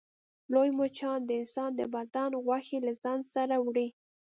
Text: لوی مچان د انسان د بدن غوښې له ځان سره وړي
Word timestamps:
لوی 0.53 0.69
مچان 0.79 1.19
د 1.25 1.31
انسان 1.41 1.69
د 1.75 1.81
بدن 1.95 2.31
غوښې 2.45 2.77
له 2.85 2.93
ځان 3.03 3.19
سره 3.33 3.55
وړي 3.65 3.87